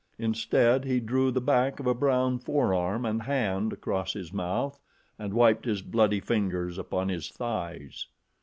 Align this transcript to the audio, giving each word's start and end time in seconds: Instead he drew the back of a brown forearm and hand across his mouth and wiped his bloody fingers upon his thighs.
Instead 0.17 0.83
he 0.83 0.99
drew 0.99 1.29
the 1.29 1.39
back 1.39 1.79
of 1.79 1.85
a 1.85 1.93
brown 1.93 2.39
forearm 2.39 3.05
and 3.05 3.21
hand 3.21 3.71
across 3.71 4.13
his 4.13 4.33
mouth 4.33 4.79
and 5.19 5.31
wiped 5.31 5.65
his 5.65 5.83
bloody 5.83 6.19
fingers 6.19 6.79
upon 6.79 7.07
his 7.09 7.29
thighs. 7.29 8.07